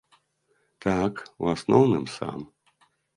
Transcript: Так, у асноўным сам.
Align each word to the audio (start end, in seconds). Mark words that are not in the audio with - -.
Так, 0.85 1.13
у 1.43 1.51
асноўным 1.55 2.05
сам. 2.17 2.39